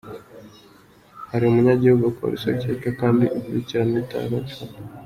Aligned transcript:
Hari 1.29 1.43
umunyagihugu 1.45 2.15
polisi 2.19 2.45
ikeka 2.53 2.89
kandi 3.01 3.23
ikurikirana 3.37 3.95
itarafata. 4.03 4.53